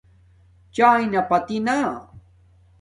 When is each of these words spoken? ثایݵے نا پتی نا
ثایݵے 0.73 1.05
نا 1.11 1.21
پتی 1.29 1.57
نا 1.65 1.77